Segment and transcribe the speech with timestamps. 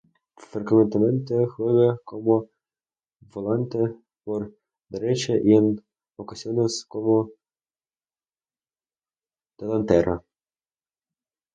[0.51, 2.49] Frecuentemente juega como
[3.31, 3.77] volante
[4.23, 4.51] por
[4.89, 5.79] derecha y en
[6.17, 7.29] ocasiones como
[9.59, 10.23] delantera.